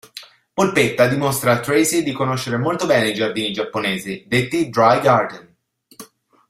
[0.55, 5.55] Polpetta dimostra a Tracy di conoscere molto bene i giardini giapponesi, detti 'dry garden'.